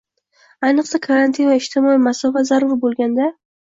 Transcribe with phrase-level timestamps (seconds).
[0.69, 3.29] Ayniqsa, karantin va ijtimoiy masofa zarur bo'lganda